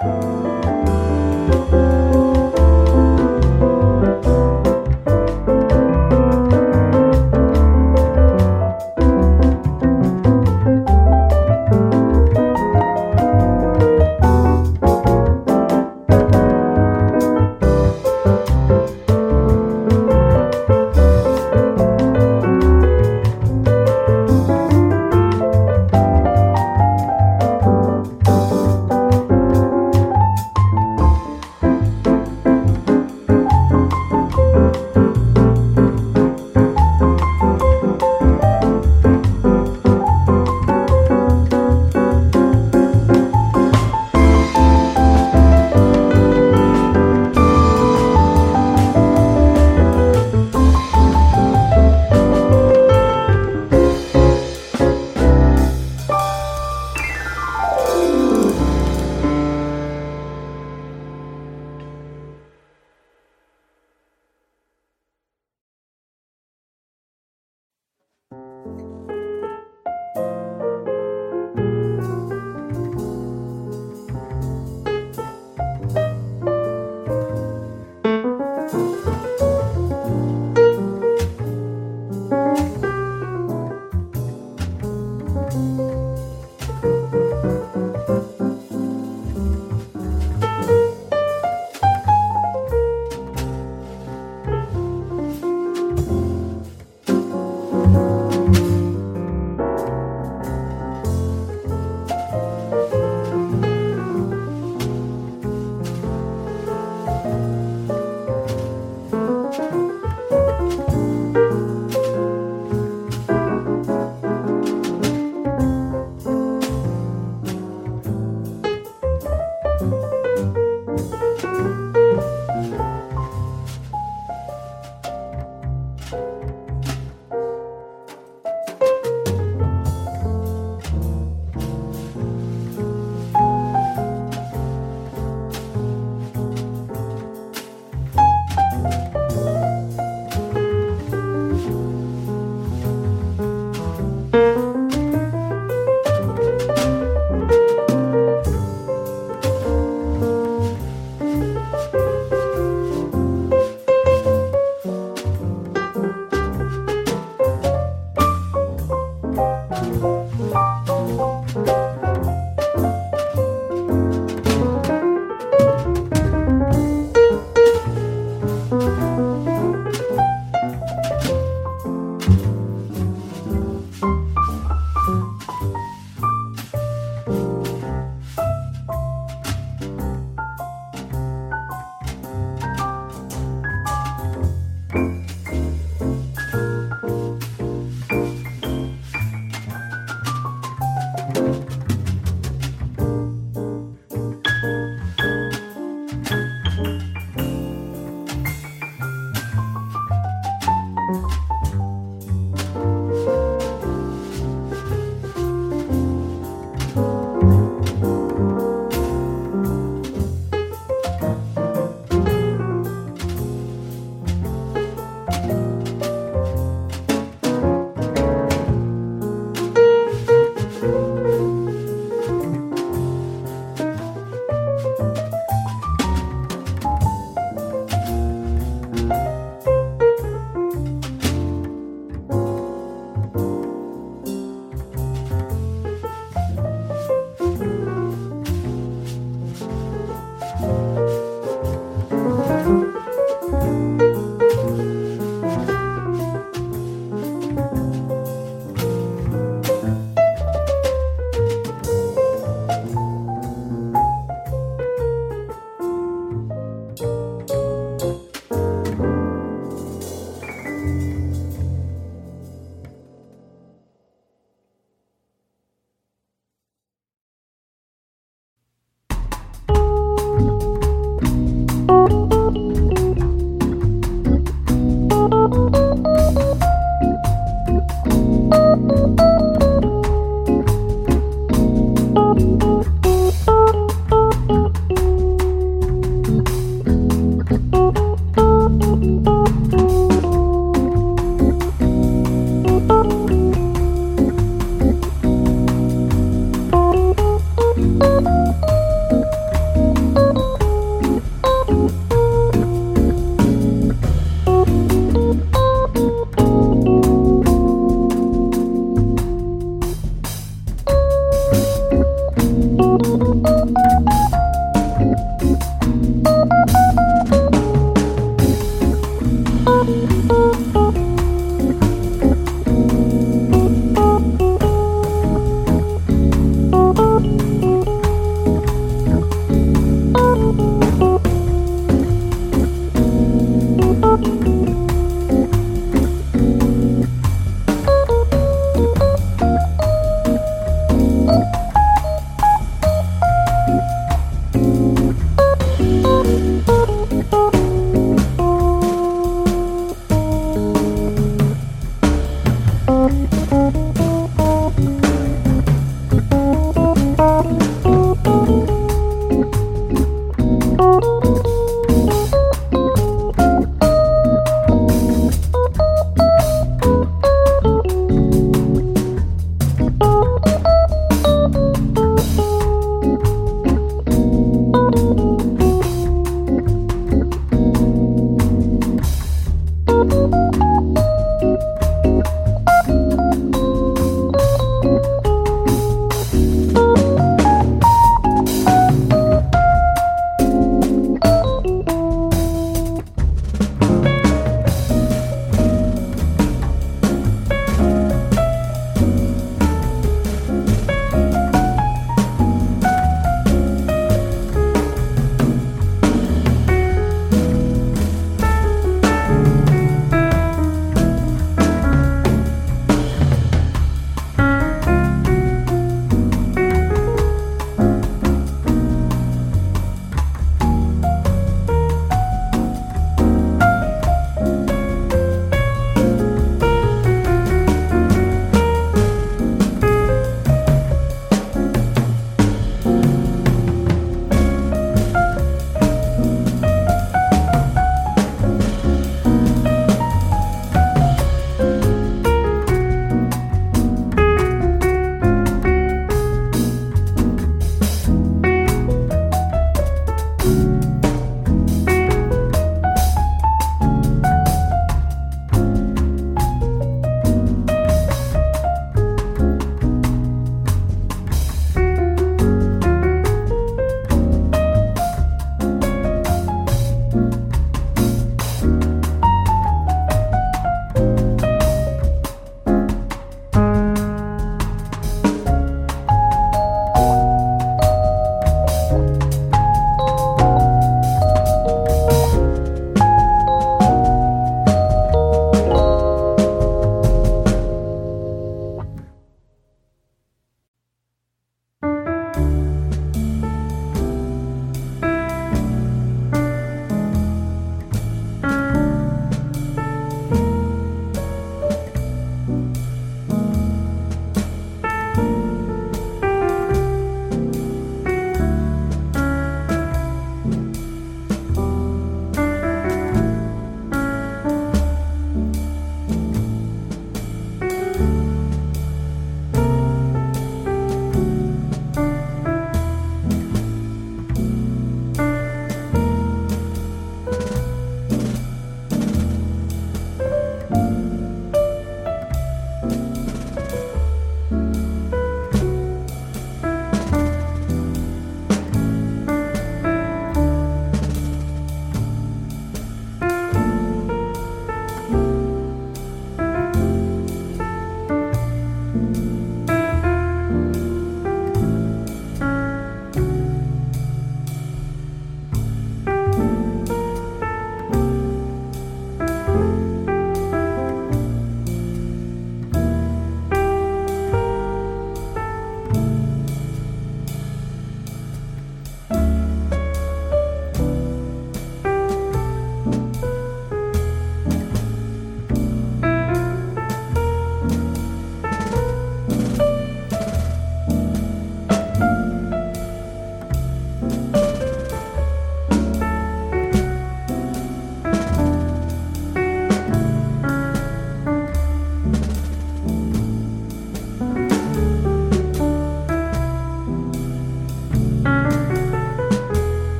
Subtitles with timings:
[0.00, 0.49] Bye.